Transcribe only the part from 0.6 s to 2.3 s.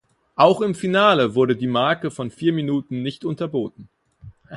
im Finale wurde die Marke